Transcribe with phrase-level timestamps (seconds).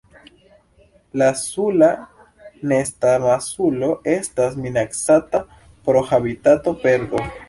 [1.21, 1.89] La Sula
[2.71, 5.43] nestamasulo estas minacata
[5.89, 7.23] pro habitatoperdo.